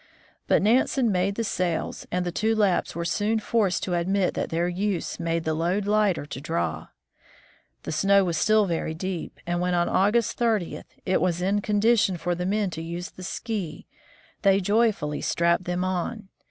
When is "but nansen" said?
0.47-1.11